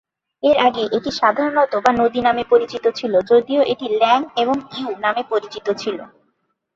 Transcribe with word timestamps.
এর 0.43 0.57
আগে 0.59 0.83
এটি 0.91 1.11
সাধারণত 1.19 1.73
বা 1.83 1.91
নদী 1.93 2.19
নামে 2.21 2.43
পরিচিত 2.49 2.85
ছিল, 2.95 3.13
যদিও 3.31 3.61
এটি 3.63 3.85
"ল্যাং" 3.99 4.19
এবং 4.35 4.55
"ইয়ু" 4.71 4.89
নামেও 5.03 5.29
পরিচিত 5.31 5.67
ছিল। 5.73 5.97